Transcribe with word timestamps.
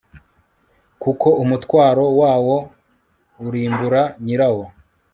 kuko 1.01 1.27
umutwaro 1.43 2.05
wawo 2.21 2.57
urimbura 3.47 4.01
nyirawo 4.23 4.65